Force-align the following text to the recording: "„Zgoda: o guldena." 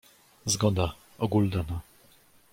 "„Zgoda: 0.53 0.87
o 1.17 1.27
guldena." 1.27 1.77